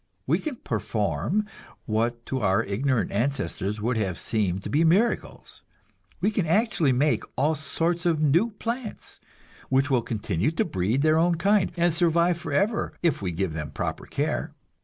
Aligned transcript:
We 0.25 0.39
can 0.39 0.55
perform 0.55 1.45
what 1.85 2.25
to 2.25 2.39
our 2.39 2.63
ignorant 2.63 3.11
ancestors 3.11 3.79
would 3.79 3.97
have 3.97 4.17
seemed 4.17 4.63
to 4.63 4.69
be 4.71 4.83
miracles; 4.83 5.61
we 6.19 6.31
can 6.31 6.47
actually 6.47 6.91
make 6.91 7.21
all 7.37 7.53
sorts 7.53 8.07
of 8.07 8.19
new 8.19 8.49
plants, 8.49 9.19
which 9.69 9.91
will 9.91 10.01
continue 10.01 10.49
to 10.49 10.65
breed 10.65 11.03
their 11.03 11.19
own 11.19 11.35
kind, 11.35 11.71
and 11.77 11.93
survive 11.93 12.39
forever 12.39 12.93
if 13.03 13.21
we 13.21 13.31
give 13.31 13.53
them 13.53 13.69
proper 13.69 14.07
care. 14.07 14.55